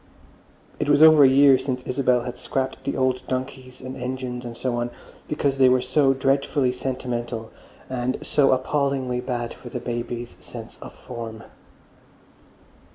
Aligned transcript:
It 0.79 0.89
was 0.89 1.03
over 1.03 1.23
a 1.23 1.29
year 1.29 1.59
since 1.59 1.83
Isabel 1.83 2.21
had 2.21 2.35
scrapped 2.35 2.85
the 2.85 2.97
old 2.97 3.21
donkeys 3.27 3.81
and 3.81 3.95
engines 3.95 4.43
and 4.43 4.57
so 4.57 4.77
on 4.77 4.89
because 5.27 5.59
they 5.59 5.69
were 5.69 5.79
so 5.79 6.11
"dreadfully 6.11 6.71
sentimental" 6.71 7.51
and 7.87 8.17
"so 8.23 8.51
appallingly 8.51 9.19
bad 9.19 9.53
for 9.53 9.69
the 9.69 9.79
babies' 9.79 10.37
sense 10.41 10.79
of 10.81 10.95
form." 10.95 11.43